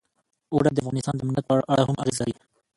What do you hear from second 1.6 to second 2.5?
اړه هم اغېز لري.